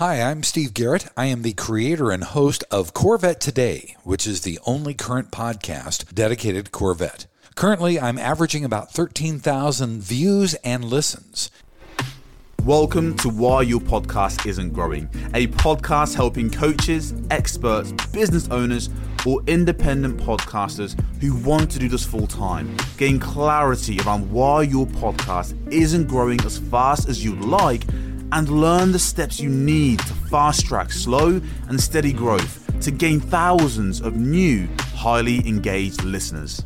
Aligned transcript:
Hi, 0.00 0.22
I'm 0.22 0.42
Steve 0.44 0.72
Garrett. 0.72 1.08
I 1.14 1.26
am 1.26 1.42
the 1.42 1.52
creator 1.52 2.10
and 2.10 2.24
host 2.24 2.64
of 2.70 2.94
Corvette 2.94 3.38
Today, 3.38 3.96
which 4.02 4.26
is 4.26 4.40
the 4.40 4.58
only 4.64 4.94
current 4.94 5.30
podcast 5.30 6.14
dedicated 6.14 6.64
to 6.64 6.70
Corvette. 6.70 7.26
Currently, 7.54 8.00
I'm 8.00 8.16
averaging 8.16 8.64
about 8.64 8.90
13,000 8.90 10.00
views 10.00 10.54
and 10.64 10.86
listens. 10.86 11.50
Welcome 12.64 13.14
to 13.18 13.28
Why 13.28 13.60
Your 13.60 13.80
Podcast 13.80 14.46
Isn't 14.46 14.72
Growing, 14.72 15.06
a 15.34 15.48
podcast 15.48 16.14
helping 16.14 16.48
coaches, 16.48 17.12
experts, 17.30 17.92
business 18.10 18.48
owners, 18.48 18.88
or 19.26 19.42
independent 19.48 20.18
podcasters 20.18 20.98
who 21.20 21.34
want 21.46 21.70
to 21.72 21.78
do 21.78 21.90
this 21.90 22.06
full 22.06 22.26
time 22.26 22.74
gain 22.96 23.20
clarity 23.20 24.00
around 24.00 24.30
why 24.30 24.62
your 24.62 24.86
podcast 24.86 25.54
isn't 25.70 26.08
growing 26.08 26.40
as 26.46 26.56
fast 26.56 27.06
as 27.06 27.22
you'd 27.22 27.42
like 27.42 27.82
and 28.32 28.48
learn 28.48 28.92
the 28.92 28.98
steps 28.98 29.40
you 29.40 29.48
need 29.48 29.98
to 30.00 30.14
fast 30.30 30.66
track 30.66 30.92
slow 30.92 31.40
and 31.68 31.80
steady 31.80 32.12
growth 32.12 32.66
to 32.80 32.90
gain 32.90 33.20
thousands 33.20 34.00
of 34.00 34.16
new, 34.16 34.68
highly 34.94 35.46
engaged 35.46 36.02
listeners. 36.04 36.64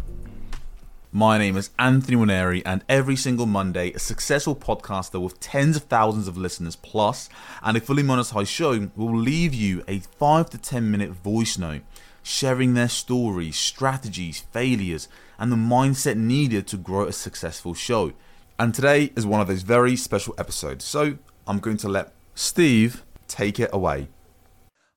My 1.11 1.39
name 1.39 1.57
is 1.57 1.71
Anthony 1.79 2.17
Waneri, 2.17 2.63
and 2.67 2.85
every 2.89 3.15
single 3.15 3.47
Monday, 3.47 3.93
a 3.93 3.99
successful 3.99 4.57
podcaster 4.57 5.23
with 5.23 5.39
tens 5.39 5.77
of 5.77 5.85
thousands 5.85 6.27
of 6.27 6.37
listeners 6.37 6.77
plus 6.77 7.29
and 7.63 7.77
a 7.77 7.81
fully 7.81 8.03
monetized 8.03 8.49
show 8.49 8.91
will 8.97 9.17
leave 9.17 9.55
you 9.55 9.85
a 9.87 10.01
5 10.01 10.51
to 10.51 10.59
10 10.59 10.91
minute 10.91 11.11
voice 11.11 11.57
note 11.57 11.83
sharing 12.25 12.75
their 12.75 12.89
stories, 12.89 13.55
strategies, 13.57 14.41
failures, 14.51 15.09
and 15.39 15.53
the 15.53 15.57
mindset 15.57 16.17
needed 16.17 16.67
to 16.67 16.77
grow 16.77 17.07
a 17.07 17.13
successful 17.13 17.75
show. 17.75 18.13
And 18.59 18.75
today 18.75 19.13
is 19.15 19.27
one 19.27 19.41
of 19.41 19.47
those 19.47 19.63
very 19.63 19.95
special 19.95 20.35
episodes. 20.39 20.85
So 20.85 21.19
I'm 21.47 21.59
going 21.59 21.77
to 21.79 21.89
let 21.89 22.13
Steve 22.35 23.03
take 23.29 23.61
it 23.61 23.71
away. 23.73 24.09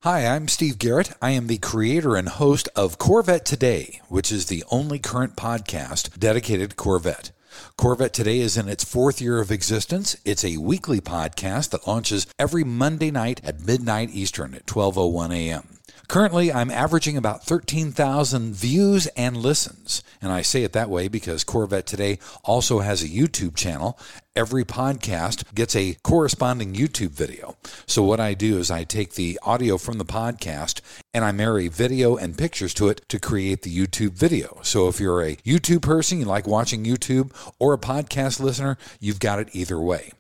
Hi, 0.04 0.26
I'm 0.26 0.48
Steve 0.48 0.80
Garrett. 0.80 1.12
I 1.22 1.32
am 1.32 1.48
the 1.48 1.58
creator 1.58 2.16
and 2.16 2.30
host 2.30 2.70
of 2.76 2.98
Corvette 2.98 3.46
Today, 3.46 4.00
which 4.08 4.32
is 4.32 4.46
the 4.46 4.64
only 4.72 5.00
current 5.00 5.36
podcast 5.36 6.18
dedicated 6.18 6.70
to 6.70 6.76
Corvette. 6.78 7.32
Corvette 7.78 8.14
Today 8.14 8.40
is 8.40 8.56
in 8.56 8.70
its 8.70 8.86
fourth 8.86 9.20
year 9.20 9.40
of 9.40 9.52
existence. 9.52 10.16
It's 10.24 10.46
a 10.46 10.58
weekly 10.58 11.02
podcast 11.02 11.72
that 11.72 11.88
launches 11.88 12.28
every 12.40 12.64
Monday 12.64 13.12
night 13.12 13.42
at 13.44 13.66
midnight 13.66 14.12
Eastern 14.14 14.54
at 14.54 14.66
12:01 14.68 15.34
a.m. 15.36 15.78
Currently, 16.08 16.54
I'm 16.54 16.72
averaging 16.72 17.18
about 17.18 17.44
13,000 17.44 18.54
views 18.56 19.08
and 19.18 19.36
listens. 19.36 20.02
And 20.22 20.32
I 20.32 20.42
say 20.42 20.64
it 20.64 20.72
that 20.72 20.90
way 20.90 21.10
because 21.10 21.44
Corvette 21.44 21.86
Today 21.86 22.20
also 22.46 22.80
has 22.80 23.04
a 23.04 23.10
YouTube 23.10 23.56
channel. 23.58 24.00
Every 24.38 24.66
podcast 24.66 25.56
gets 25.56 25.76
a 25.76 25.96
corresponding 26.04 26.76
YouTube 26.76 27.10
video. 27.10 27.58
So, 27.88 28.04
what 28.04 28.20
I 28.20 28.36
do 28.36 28.60
is 28.60 28.70
I 28.70 28.84
take 28.84 29.14
the 29.14 29.40
audio 29.42 29.80
from 29.80 29.98
the 29.98 30.06
podcast 30.06 30.80
and 31.12 31.26
I 31.26 31.32
marry 31.32 31.70
video 31.70 32.18
and 32.18 32.38
pictures 32.38 32.76
to 32.76 32.88
it 32.88 33.02
to 33.10 33.20
create 33.20 33.64
the 33.64 33.76
YouTube 33.76 34.12
video. 34.12 34.60
So, 34.62 34.90
if 34.90 35.00
you're 35.00 35.24
a 35.24 35.38
YouTube 35.38 35.82
person, 35.82 36.20
you 36.20 36.26
like 36.26 36.46
watching 36.46 36.86
YouTube, 36.86 37.32
or 37.58 37.74
a 37.74 37.80
podcast 37.80 38.40
listener, 38.40 38.78
you've 39.00 39.20
got 39.20 39.40
it 39.40 39.50
either 39.54 39.80
way. 39.80 40.12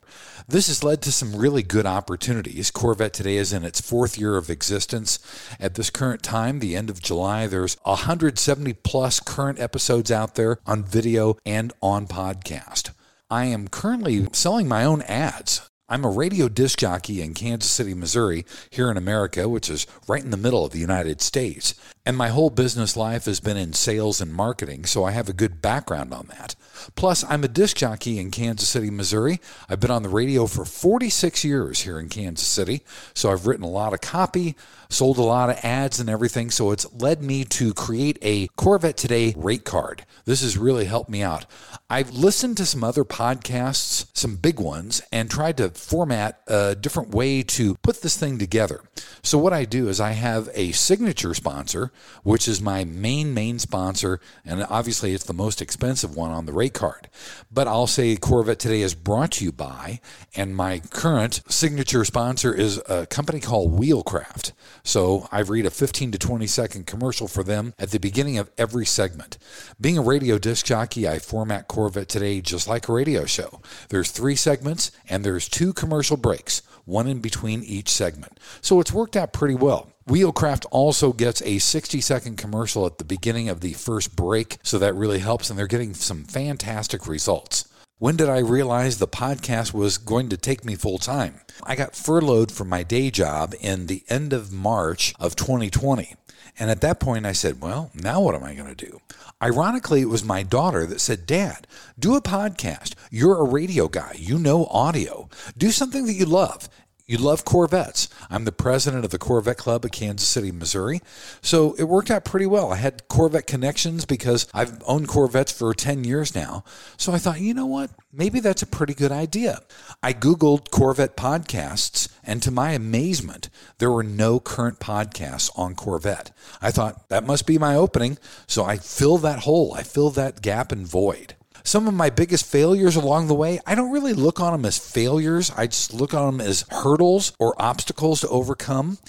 This 0.48 0.66
has 0.66 0.84
led 0.84 1.04
to 1.04 1.12
some 1.12 1.36
really 1.36 1.62
good 1.62 1.86
opportunities. 1.86 2.72
Corvette 2.72 3.14
today 3.14 3.38
is 3.38 3.54
in 3.54 3.64
its 3.64 3.82
fourth 3.82 4.18
year 4.18 4.36
of 4.36 4.50
existence. 4.50 5.20
At 5.60 5.76
this 5.76 5.92
current 5.92 6.24
time, 6.24 6.58
the 6.58 6.76
end 6.76 6.90
of 6.90 7.04
July, 7.04 7.46
there's 7.46 7.78
170 7.84 8.74
plus 8.74 9.20
current 9.20 9.60
episodes 9.60 10.12
out 10.12 10.34
there 10.34 10.58
on 10.66 10.84
video 10.84 11.38
and 11.46 11.72
on 11.84 12.08
podcast. 12.08 12.90
I 13.30 13.44
am 13.46 13.68
currently 13.68 14.26
selling 14.32 14.70
my 14.70 14.86
own 14.86 15.02
ads. 15.02 15.70
I'm 15.90 16.06
a 16.06 16.10
radio 16.10 16.48
disc 16.48 16.80
jockey 16.80 17.22
in 17.22 17.34
Kansas 17.34 17.70
City, 17.70 17.94
Missouri, 17.94 18.46
here 18.70 18.90
in 18.90 18.96
America, 18.96 19.50
which 19.50 19.70
is 19.70 19.86
right 20.08 20.24
in 20.24 20.32
the 20.32 20.38
middle 20.38 20.64
of 20.64 20.72
the 20.72 20.80
United 20.80 21.22
States. 21.22 21.76
And 22.06 22.16
my 22.16 22.30
whole 22.30 22.50
business 22.50 22.96
life 22.96 23.26
has 23.26 23.42
been 23.42 23.58
in 23.58 23.74
sales 23.74 24.22
and 24.22 24.34
marketing, 24.34 24.86
so 24.86 25.04
I 25.04 25.12
have 25.12 25.28
a 25.28 25.34
good 25.34 25.62
background 25.62 26.14
on 26.14 26.28
that. 26.28 26.56
Plus, 26.96 27.24
I'm 27.30 27.44
a 27.44 27.48
disc 27.48 27.78
jockey 27.78 28.20
in 28.20 28.32
Kansas 28.32 28.70
City, 28.70 28.90
Missouri. 28.90 29.40
I've 29.70 29.80
been 29.80 29.92
on 29.92 30.04
the 30.04 30.10
radio 30.10 30.48
for 30.48 30.66
46 30.66 31.44
years 31.44 31.82
here 31.82 32.00
in 32.00 32.10
Kansas 32.10 32.48
City, 32.48 32.84
so 33.14 33.32
I've 33.32 33.48
written 33.48 33.64
a 33.64 33.70
lot 33.70 33.94
of 33.94 34.02
copy, 34.02 34.56
sold 34.90 35.18
a 35.18 35.24
lot 35.24 35.50
of 35.50 35.58
ads 35.64 36.00
and 36.00 36.10
everything, 36.10 36.50
so 36.52 36.72
it's 36.72 36.92
led 36.94 37.22
me 37.22 37.44
to 37.46 37.74
create 37.74 38.18
a 38.22 38.48
Corvette 38.56 38.98
Today 38.98 39.34
rate 39.38 39.66
card. 39.66 40.06
This 40.26 40.42
has 40.42 40.58
really 40.58 40.86
helped 40.86 41.10
me 41.10 41.22
out. 41.22 41.46
I've 41.90 42.12
listened 42.12 42.58
to 42.58 42.66
some 42.66 42.84
other 42.84 43.06
podcasts, 43.06 44.08
some 44.14 44.36
big 44.36 44.60
ones, 44.60 45.02
and 45.12 45.30
tried 45.30 45.58
to 45.58 45.70
format 45.70 46.42
a 46.48 46.76
different 46.76 47.10
way 47.10 47.44
to 47.44 47.76
put 47.76 48.02
this 48.02 48.18
thing 48.18 48.38
together. 48.38 48.82
So, 49.24 49.38
what 49.38 49.54
I 49.54 49.66
do 49.66 49.88
is 49.88 50.00
I 50.00 50.12
have 50.12 50.50
a 50.54 50.72
signature 50.74 51.34
sponsor, 51.34 51.92
which 52.24 52.48
is 52.48 52.62
my 52.62 52.84
main, 52.84 53.34
main 53.34 53.60
sponsor, 53.60 54.20
and 54.46 54.66
obviously 54.70 55.14
it's 55.14 55.26
the 55.26 55.34
most 55.34 55.62
expensive 55.62 56.16
one 56.16 56.32
on 56.32 56.46
the 56.46 56.54
rate 56.54 56.67
card. 56.74 57.10
But 57.52 57.68
I'll 57.68 57.88
say 57.88 58.16
Corvette 58.16 58.60
Today 58.60 58.82
is 58.82 58.96
brought 58.96 59.32
to 59.34 59.46
you 59.46 59.52
by, 59.52 60.00
and 60.36 60.56
my 60.56 60.80
current 60.80 61.42
signature 61.48 62.06
sponsor 62.06 62.54
is 62.54 62.82
a 62.88 63.06
company 63.06 63.40
called 63.40 63.80
Wheelcraft. 63.80 64.54
So, 64.84 65.28
I 65.32 65.40
read 65.40 65.66
a 65.66 65.70
15 65.70 66.12
to 66.12 66.18
20 66.18 66.48
second 66.48 66.88
commercial 66.88 67.28
for 67.28 67.44
them 67.44 67.74
at 67.78 67.92
the 67.92 68.00
beginning 68.00 68.38
of 68.38 68.50
every 68.58 68.86
segment. 68.86 69.38
Being 69.80 69.98
a 69.98 70.02
radio 70.02 70.38
disc 70.38 70.66
jockey, 70.66 71.08
I 71.08 71.20
format 71.20 71.68
Corvette 71.68 72.10
Today 72.10 72.42
just 72.42 72.68
like 72.68 72.88
a 72.88 72.94
radio 72.94 73.26
show. 73.26 73.62
There's 73.90 74.12
three 74.12 74.36
segments, 74.36 74.92
and 75.10 75.24
there's 75.24 75.50
two 75.50 75.74
commercial 75.74 76.18
breaks, 76.18 76.62
one 76.86 77.08
in 77.08 77.20
between 77.20 77.64
each 77.64 77.90
segment. 77.90 78.40
So 78.62 78.80
it's 78.80 78.94
worked 78.94 79.16
out 79.16 79.34
pretty 79.34 79.56
well. 79.56 79.92
Wheelcraft 80.08 80.66
also 80.72 81.12
gets 81.12 81.42
a 81.42 81.60
60 81.60 82.00
second 82.00 82.38
commercial 82.38 82.86
at 82.86 82.98
the 82.98 83.04
beginning 83.04 83.50
of 83.50 83.60
the 83.60 83.74
first 83.74 84.16
break, 84.16 84.58
so 84.64 84.80
that 84.80 84.96
really 84.96 85.20
helps, 85.20 85.50
and 85.50 85.60
they're 85.60 85.68
getting 85.68 85.94
some 85.94 86.24
fantastic 86.24 87.08
results. 87.08 87.68
When 88.00 88.16
did 88.16 88.30
I 88.30 88.40
realize 88.40 89.00
the 89.00 89.08
podcast 89.08 89.74
was 89.74 89.98
going 89.98 90.30
to 90.30 90.38
take 90.38 90.64
me 90.64 90.76
full 90.76 90.98
time? 90.98 91.42
I 91.62 91.76
got 91.76 91.94
furloughed 91.94 92.54
from 92.54 92.70
my 92.70 92.84
day 92.84 93.12
job 93.12 93.54
in 93.60 93.88
the 93.88 94.04
end 94.08 94.32
of 94.32 94.54
March 94.54 95.14
of 95.20 95.36
2020. 95.36 96.16
And 96.58 96.72
at 96.72 96.80
that 96.82 97.02
point, 97.02 97.26
I 97.26 97.34
said, 97.34 97.60
well, 97.60 97.92
now 97.94 98.22
what 98.22 98.34
am 98.34 98.46
I 98.46 98.54
going 98.54 98.74
to 98.74 98.86
do? 98.86 99.02
Ironically, 99.44 100.02
it 100.02 100.10
was 100.10 100.24
my 100.24 100.42
daughter 100.42 100.86
that 100.86 101.02
said, 101.02 101.26
Dad, 101.26 101.68
do 102.00 102.16
a 102.16 102.22
podcast. 102.22 102.94
You're 103.12 103.40
a 103.40 103.44
radio 103.44 103.90
guy. 103.90 104.16
You 104.18 104.40
know 104.40 104.68
audio. 104.68 105.28
Do 105.58 105.70
something 105.72 106.06
that 106.06 106.14
you 106.14 106.26
love. 106.26 106.70
You 107.10 107.18
love 107.18 107.46
Corvettes. 107.46 108.10
I'm 108.30 108.44
the 108.44 108.52
president 108.52 109.06
of 109.06 109.12
the 109.12 109.18
Corvette 109.18 109.56
Club 109.56 109.86
of 109.86 109.92
Kansas 109.92 110.28
City, 110.28 110.52
Missouri. 110.52 111.00
So 111.42 111.74
it 111.76 111.86
worked 111.86 112.12
out 112.12 112.26
pretty 112.26 112.46
well. 112.46 112.74
I 112.74 112.76
had 112.76 113.08
Corvette 113.08 113.48
connections 113.48 114.04
because 114.04 114.46
I've 114.54 114.84
owned 114.86 115.08
Corvettes 115.08 115.54
for 115.54 115.74
10 115.74 116.04
years 116.04 116.36
now. 116.36 116.66
So 116.98 117.14
I 117.14 117.18
thought, 117.18 117.40
you 117.40 117.54
know 117.54 117.66
what? 117.66 117.92
Maybe 118.12 118.42
that's 118.42 118.62
a 118.62 118.68
pretty 118.68 118.94
good 118.94 119.14
idea. 119.14 119.62
I 120.04 120.12
Googled 120.12 120.70
Corvette 120.70 121.16
podcasts, 121.16 122.10
and 122.26 122.44
to 122.44 122.52
my 122.52 122.72
amazement, 122.72 123.50
there 123.78 123.92
were 123.92 124.04
no 124.04 124.42
current 124.42 124.80
podcasts 124.80 125.50
on 125.58 125.76
Corvette. 125.76 126.32
I 126.62 126.72
thought 126.72 127.08
that 127.08 127.26
must 127.26 127.48
be 127.48 127.58
my 127.58 127.74
opening. 127.74 128.18
So 128.48 128.66
I 128.66 128.76
filled 128.76 129.22
that 129.22 129.40
hole, 129.40 129.74
I 129.74 129.84
filled 129.84 130.16
that 130.16 130.42
gap 130.42 130.74
and 130.74 130.86
void 130.86 131.37
some 131.68 131.86
of 131.86 131.94
my 131.94 132.10
biggest 132.10 132.46
failures 132.46 132.96
along 132.96 133.28
the 133.28 133.36
way, 133.36 133.60
I 133.66 133.76
don't 133.76 133.92
really 133.92 134.14
look 134.14 134.40
on 134.40 134.54
them 134.54 134.64
as 134.64 134.78
failures. 134.78 135.52
I 135.58 135.68
just 135.68 135.94
look 135.94 136.14
on 136.14 136.38
them 136.38 136.48
as 136.48 136.64
hurdles 136.70 137.34
or 137.40 137.62
obstacles 137.62 138.22
to 138.22 138.30
overcome. 138.30 139.00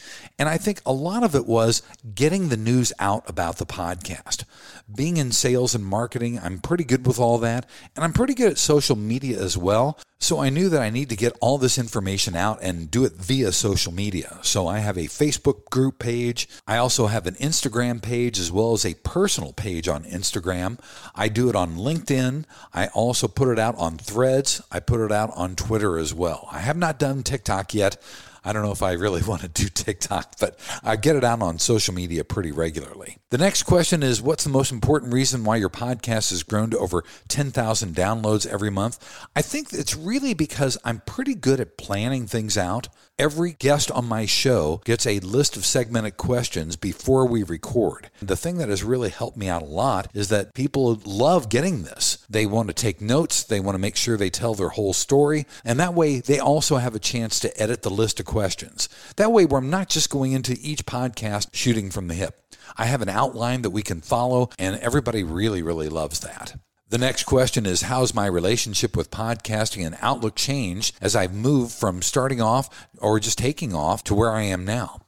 And 0.40 0.48
I 0.48 0.58
think 0.58 0.80
a 0.84 0.92
lot 0.92 1.22
of 1.22 1.36
it 1.36 1.46
was 1.46 1.82
getting 2.16 2.48
the 2.48 2.56
news 2.56 2.92
out 2.98 3.22
about 3.28 3.58
the 3.58 3.66
podcast. 3.66 4.42
Being 4.92 5.18
in 5.18 5.30
sales 5.30 5.74
and 5.76 5.84
marketing, 5.84 6.40
I'm 6.42 6.58
pretty 6.58 6.84
good 6.84 7.06
with 7.06 7.20
all 7.20 7.38
that. 7.38 7.68
And 7.94 8.04
I'm 8.04 8.12
pretty 8.12 8.34
good 8.34 8.50
at 8.50 8.58
social 8.58 8.96
media 8.96 9.40
as 9.40 9.56
well. 9.56 9.98
So 10.20 10.40
I 10.40 10.50
knew 10.50 10.68
that 10.68 10.82
I 10.82 10.90
need 10.90 11.10
to 11.10 11.16
get 11.16 11.36
all 11.40 11.58
this 11.58 11.78
information 11.78 12.34
out 12.34 12.58
and 12.60 12.90
do 12.90 13.04
it 13.04 13.12
via 13.12 13.52
social 13.52 13.92
media. 13.92 14.38
So 14.42 14.66
I 14.66 14.80
have 14.80 14.96
a 14.96 15.02
Facebook 15.02 15.70
group 15.70 16.00
page. 16.00 16.48
I 16.66 16.76
also 16.76 17.06
have 17.06 17.28
an 17.28 17.36
Instagram 17.36 18.02
page 18.02 18.38
as 18.38 18.50
well 18.50 18.72
as 18.72 18.84
a 18.84 18.94
personal 18.94 19.52
page 19.52 19.86
on 19.86 20.02
Instagram. 20.02 20.80
I 21.14 21.28
do 21.28 21.48
it 21.48 21.54
on 21.54 21.76
LinkedIn. 21.76 22.44
I 22.74 22.88
also 22.88 23.28
put 23.28 23.48
it 23.48 23.60
out 23.60 23.76
on 23.76 23.96
Threads. 23.96 24.60
I 24.72 24.80
put 24.80 25.00
it 25.00 25.12
out 25.12 25.30
on 25.36 25.54
Twitter 25.54 25.96
as 25.98 26.12
well. 26.12 26.48
I 26.50 26.58
have 26.58 26.76
not 26.76 26.98
done 26.98 27.22
TikTok 27.22 27.72
yet. 27.72 27.96
I 28.44 28.52
don't 28.52 28.62
know 28.62 28.72
if 28.72 28.82
I 28.82 28.92
really 28.92 29.22
want 29.26 29.42
to 29.42 29.48
do 29.48 29.68
TikTok, 29.68 30.38
but 30.38 30.58
I 30.82 30.96
get 30.96 31.16
it 31.16 31.24
out 31.24 31.42
on 31.42 31.58
social 31.58 31.94
media 31.94 32.24
pretty 32.24 32.52
regularly. 32.52 33.18
The 33.30 33.38
next 33.38 33.64
question 33.64 34.02
is 34.02 34.22
What's 34.22 34.44
the 34.44 34.50
most 34.50 34.72
important 34.72 35.12
reason 35.12 35.44
why 35.44 35.56
your 35.56 35.70
podcast 35.70 36.30
has 36.30 36.42
grown 36.42 36.70
to 36.70 36.78
over 36.78 37.04
10,000 37.28 37.94
downloads 37.94 38.46
every 38.46 38.70
month? 38.70 38.98
I 39.34 39.42
think 39.42 39.72
it's 39.72 39.96
really 39.96 40.34
because 40.34 40.78
I'm 40.84 41.02
pretty 41.06 41.34
good 41.34 41.60
at 41.60 41.78
planning 41.78 42.26
things 42.26 42.56
out. 42.56 42.88
Every 43.18 43.52
guest 43.52 43.90
on 43.90 44.06
my 44.06 44.26
show 44.26 44.80
gets 44.84 45.04
a 45.04 45.18
list 45.20 45.56
of 45.56 45.66
segmented 45.66 46.16
questions 46.16 46.76
before 46.76 47.26
we 47.26 47.42
record. 47.42 48.10
The 48.22 48.36
thing 48.36 48.58
that 48.58 48.68
has 48.68 48.84
really 48.84 49.10
helped 49.10 49.36
me 49.36 49.48
out 49.48 49.62
a 49.62 49.66
lot 49.66 50.08
is 50.14 50.28
that 50.28 50.54
people 50.54 51.00
love 51.04 51.48
getting 51.48 51.82
this. 51.82 52.17
They 52.30 52.44
want 52.44 52.68
to 52.68 52.74
take 52.74 53.00
notes, 53.00 53.42
they 53.42 53.58
want 53.58 53.74
to 53.74 53.80
make 53.80 53.96
sure 53.96 54.16
they 54.16 54.28
tell 54.28 54.54
their 54.54 54.68
whole 54.68 54.92
story, 54.92 55.46
and 55.64 55.80
that 55.80 55.94
way 55.94 56.20
they 56.20 56.38
also 56.38 56.76
have 56.76 56.94
a 56.94 56.98
chance 56.98 57.40
to 57.40 57.60
edit 57.60 57.82
the 57.82 57.90
list 57.90 58.20
of 58.20 58.26
questions. 58.26 58.88
That 59.16 59.32
way, 59.32 59.46
we're 59.46 59.60
not 59.60 59.88
just 59.88 60.10
going 60.10 60.32
into 60.32 60.58
each 60.60 60.84
podcast 60.84 61.48
shooting 61.52 61.90
from 61.90 62.08
the 62.08 62.14
hip. 62.14 62.42
I 62.76 62.84
have 62.84 63.00
an 63.00 63.08
outline 63.08 63.62
that 63.62 63.70
we 63.70 63.82
can 63.82 64.02
follow, 64.02 64.50
and 64.58 64.76
everybody 64.80 65.22
really, 65.22 65.62
really 65.62 65.88
loves 65.88 66.20
that. 66.20 66.56
The 66.90 66.98
next 66.98 67.24
question 67.24 67.66
is 67.66 67.82
How's 67.82 68.14
my 68.14 68.26
relationship 68.26 68.96
with 68.96 69.10
podcasting 69.10 69.86
and 69.86 69.96
Outlook 70.00 70.36
changed 70.36 70.96
as 71.00 71.14
I've 71.16 71.34
moved 71.34 71.72
from 71.72 72.02
starting 72.02 72.40
off 72.40 72.88
or 72.98 73.20
just 73.20 73.38
taking 73.38 73.74
off 73.74 74.04
to 74.04 74.14
where 74.14 74.32
I 74.32 74.42
am 74.42 74.64
now? 74.64 75.00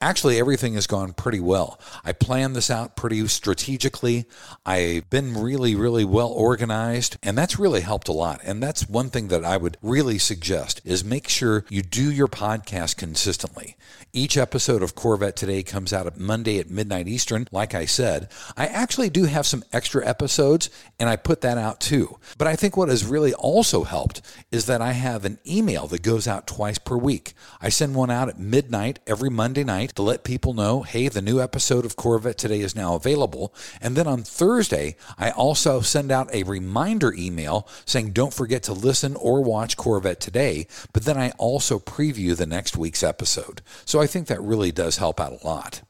Actually, 0.00 0.38
everything 0.38 0.74
has 0.74 0.86
gone 0.86 1.12
pretty 1.12 1.40
well. 1.40 1.80
I 2.04 2.12
planned 2.12 2.54
this 2.54 2.70
out 2.70 2.96
pretty 2.96 3.26
strategically. 3.28 4.26
I've 4.64 5.08
been 5.10 5.34
really, 5.34 5.74
really 5.74 6.04
well 6.04 6.28
organized, 6.28 7.16
and 7.22 7.36
that's 7.36 7.58
really 7.58 7.80
helped 7.80 8.08
a 8.08 8.12
lot. 8.12 8.40
And 8.44 8.62
that's 8.62 8.88
one 8.88 9.10
thing 9.10 9.28
that 9.28 9.44
I 9.44 9.56
would 9.56 9.76
really 9.82 10.18
suggest 10.18 10.80
is 10.84 11.04
make 11.04 11.28
sure 11.28 11.64
you 11.68 11.82
do 11.82 12.10
your 12.10 12.28
podcast 12.28 12.96
consistently. 12.96 13.76
Each 14.12 14.36
episode 14.36 14.82
of 14.82 14.94
Corvette 14.94 15.36
Today 15.36 15.62
comes 15.62 15.92
out 15.92 16.06
at 16.06 16.18
Monday 16.18 16.58
at 16.58 16.70
midnight 16.70 17.08
Eastern, 17.08 17.48
like 17.52 17.74
I 17.74 17.84
said. 17.84 18.30
I 18.56 18.66
actually 18.66 19.10
do 19.10 19.24
have 19.24 19.46
some 19.46 19.64
extra 19.72 20.06
episodes, 20.06 20.70
and 20.98 21.08
I 21.08 21.16
put 21.16 21.42
that 21.42 21.58
out 21.58 21.80
too. 21.80 22.18
But 22.38 22.48
I 22.48 22.56
think 22.56 22.76
what 22.76 22.88
has 22.88 23.04
really 23.04 23.34
also 23.34 23.84
helped 23.84 24.22
is 24.50 24.66
that 24.66 24.80
I 24.80 24.92
have 24.92 25.24
an 25.24 25.38
email 25.46 25.86
that 25.88 26.02
goes 26.02 26.26
out 26.26 26.46
twice 26.46 26.78
per 26.78 26.96
week. 26.96 27.34
I 27.60 27.68
send 27.68 27.94
one 27.94 28.10
out 28.10 28.28
at 28.28 28.38
midnight 28.38 28.98
every 29.06 29.30
Monday 29.30 29.64
night 29.66 29.94
to 29.96 30.02
let 30.02 30.24
people 30.24 30.54
know, 30.54 30.82
hey, 30.82 31.08
the 31.08 31.20
new 31.20 31.40
episode 31.40 31.84
of 31.84 31.96
Corvette 31.96 32.38
Today 32.38 32.60
is 32.60 32.74
now 32.74 32.94
available. 32.94 33.54
And 33.80 33.96
then 33.96 34.06
on 34.06 34.22
Thursday, 34.22 34.96
I 35.18 35.30
also 35.30 35.80
send 35.80 36.10
out 36.10 36.34
a 36.34 36.44
reminder 36.44 37.12
email 37.12 37.68
saying, 37.84 38.12
don't 38.12 38.32
forget 38.32 38.62
to 38.64 38.72
listen 38.72 39.16
or 39.16 39.42
watch 39.42 39.76
Corvette 39.76 40.20
Today. 40.20 40.66
But 40.92 41.04
then 41.04 41.18
I 41.18 41.32
also 41.32 41.78
preview 41.78 42.36
the 42.36 42.46
next 42.46 42.76
week's 42.76 43.02
episode. 43.02 43.60
So 43.84 44.00
I 44.00 44.06
think 44.06 44.28
that 44.28 44.40
really 44.40 44.72
does 44.72 44.96
help 44.96 45.20
out 45.20 45.42
a 45.42 45.46
lot. 45.46 45.82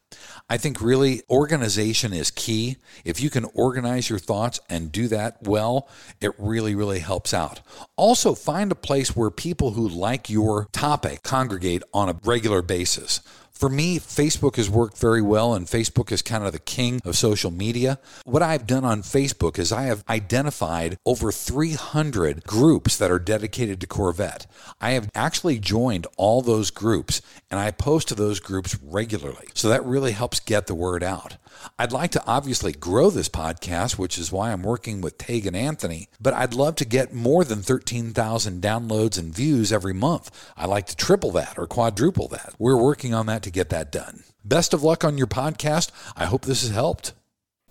I 0.49 0.57
think 0.57 0.81
really 0.81 1.21
organization 1.29 2.13
is 2.13 2.31
key. 2.31 2.77
If 3.03 3.19
you 3.19 3.29
can 3.29 3.45
organize 3.53 4.09
your 4.09 4.19
thoughts 4.19 4.59
and 4.69 4.91
do 4.91 5.09
that 5.09 5.43
well, 5.43 5.89
it 6.21 6.31
really, 6.37 6.73
really 6.73 6.99
helps 6.99 7.33
out. 7.33 7.59
Also, 7.97 8.33
find 8.33 8.71
a 8.71 8.75
place 8.75 9.15
where 9.15 9.29
people 9.29 9.71
who 9.71 9.87
like 9.87 10.29
your 10.29 10.69
topic 10.71 11.23
congregate 11.23 11.83
on 11.93 12.07
a 12.09 12.19
regular 12.23 12.61
basis. 12.61 13.19
For 13.57 13.69
me, 13.69 13.97
Facebook 13.97 14.57
has 14.57 14.69
worked 14.69 14.99
very 14.99 15.21
well, 15.23 15.55
and 15.55 15.65
Facebook 15.65 16.11
is 16.11 16.21
kind 16.21 16.45
of 16.45 16.53
the 16.53 16.59
king 16.59 17.01
of 17.03 17.17
social 17.17 17.49
media. 17.49 17.97
What 18.23 18.43
I've 18.43 18.67
done 18.67 18.85
on 18.85 19.01
Facebook 19.01 19.57
is 19.57 19.71
I 19.71 19.83
have 19.83 20.03
identified 20.07 20.99
over 21.07 21.31
300 21.31 22.43
groups 22.43 22.97
that 22.97 23.09
are 23.09 23.17
dedicated 23.17 23.81
to 23.81 23.87
Corvette. 23.87 24.45
I 24.79 24.91
have 24.91 25.09
actually 25.15 25.57
joined 25.57 26.05
all 26.17 26.43
those 26.43 26.69
groups, 26.69 27.19
and 27.49 27.59
I 27.59 27.71
post 27.71 28.09
to 28.09 28.15
those 28.15 28.39
groups 28.39 28.77
regularly. 28.79 29.47
So 29.55 29.69
that 29.69 29.83
really 29.83 30.11
helps 30.11 30.39
get 30.39 30.67
the 30.67 30.75
word 30.75 31.01
out. 31.01 31.37
I'd 31.79 31.91
like 31.91 32.11
to 32.11 32.23
obviously 32.25 32.71
grow 32.71 33.09
this 33.09 33.29
podcast, 33.29 33.97
which 33.97 34.17
is 34.17 34.31
why 34.31 34.51
I'm 34.51 34.63
working 34.63 35.01
with 35.01 35.17
Tegan 35.17 35.55
Anthony, 35.55 36.09
but 36.19 36.33
I'd 36.33 36.53
love 36.53 36.75
to 36.77 36.85
get 36.85 37.13
more 37.13 37.43
than 37.43 37.61
13,000 37.61 38.61
downloads 38.61 39.17
and 39.17 39.33
views 39.33 39.71
every 39.71 39.93
month. 39.93 40.31
I 40.55 40.65
like 40.65 40.87
to 40.87 40.95
triple 40.95 41.31
that 41.31 41.57
or 41.57 41.67
quadruple 41.67 42.27
that. 42.29 42.53
We're 42.57 42.81
working 42.81 43.13
on 43.13 43.25
that 43.27 43.43
to 43.43 43.51
get 43.51 43.69
that 43.69 43.91
done. 43.91 44.23
Best 44.43 44.73
of 44.73 44.83
luck 44.83 45.03
on 45.03 45.17
your 45.17 45.27
podcast. 45.27 45.91
I 46.15 46.25
hope 46.25 46.45
this 46.45 46.61
has 46.61 46.71
helped. 46.71 47.13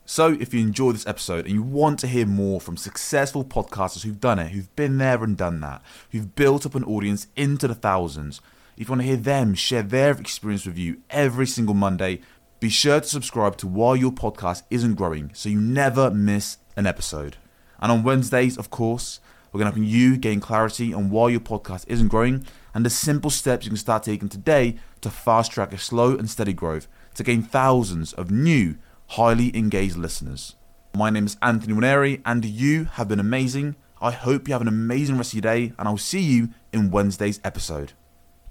So, 0.09 0.37
if 0.39 0.55
you 0.55 0.61
enjoy 0.61 0.93
this 0.93 1.07
episode 1.07 1.47
and 1.47 1.55
you 1.55 1.65
want 1.65 1.99
to 1.99 2.07
hear 2.07 2.27
more 2.27 2.61
from 2.61 2.77
successful 2.77 3.45
podcasters 3.45 4.05
who've 4.05 4.21
done 4.21 4.39
it, 4.39 4.53
who've 4.53 4.75
been 4.77 4.99
there 4.99 5.25
and 5.25 5.37
done 5.37 5.61
that, 5.63 5.83
who've 6.13 6.33
built 6.37 6.65
up 6.65 6.77
an 6.77 6.85
audience 6.85 7.27
into 7.35 7.67
the 7.67 7.75
thousands, 7.75 8.41
if 8.77 8.89
you 8.89 8.93
want 8.93 9.03
to 9.03 9.09
hear 9.09 9.17
them 9.17 9.55
share 9.55 9.83
their 9.83 10.13
experience 10.13 10.65
with 10.65 10.79
you 10.79 10.99
every 11.11 11.47
single 11.47 11.75
Monday, 11.75 12.21
be 12.67 12.71
sure 12.71 12.99
to 12.99 13.07
subscribe 13.07 13.57
to 13.57 13.65
Why 13.69 13.95
Your 13.95 14.11
Podcast 14.11 14.65
Isn't 14.71 14.97
Growing 14.97 15.31
so 15.35 15.49
you 15.49 15.61
never 15.61 16.11
miss 16.11 16.59
an 16.75 16.85
episode. 16.85 17.37
And 17.79 17.93
on 17.93 18.03
Wednesdays, 18.03 18.59
of 18.59 18.71
course, 18.71 19.21
we're 19.53 19.61
going 19.61 19.73
to 19.73 19.79
help 19.79 19.89
you 19.89 20.17
gain 20.17 20.41
clarity 20.41 20.93
on 20.93 21.09
why 21.09 21.29
your 21.29 21.39
podcast 21.39 21.85
isn't 21.87 22.09
growing 22.09 22.45
and 22.75 22.85
the 22.85 22.91
simple 22.91 23.31
steps 23.31 23.65
you 23.65 23.71
can 23.71 23.77
start 23.77 24.03
taking 24.03 24.29
today 24.29 24.79
to 25.03 25.11
fast 25.11 25.53
track 25.53 25.73
a 25.73 25.79
slow 25.79 26.17
and 26.17 26.29
steady 26.29 26.53
growth 26.53 26.89
to 27.15 27.23
gain 27.23 27.41
thousands 27.41 28.13
of 28.15 28.33
new, 28.33 28.75
highly 29.11 29.57
engaged 29.57 29.97
listeners. 29.97 30.57
My 30.93 31.09
name 31.09 31.27
is 31.27 31.37
Anthony 31.41 31.73
Waneri, 31.73 32.21
and 32.25 32.45
you 32.45 32.87
have 32.95 33.07
been 33.07 33.21
amazing. 33.21 33.77
I 34.01 34.11
hope 34.11 34.49
you 34.49 34.55
have 34.55 34.63
an 34.63 34.67
amazing 34.67 35.19
rest 35.19 35.35
of 35.35 35.45
your 35.45 35.55
day, 35.55 35.73
and 35.79 35.87
I'll 35.87 35.99
see 35.99 36.19
you 36.19 36.49
in 36.73 36.91
Wednesday's 36.91 37.41
episode. 37.45 37.93